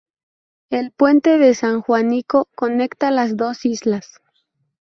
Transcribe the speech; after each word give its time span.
El 0.71 0.89
puente 0.93 1.37
de 1.37 1.53
San 1.53 1.81
Juanico 1.83 2.49
conecta 2.55 3.11
las 3.11 3.37
dos 3.37 3.65
islas. 3.67 4.19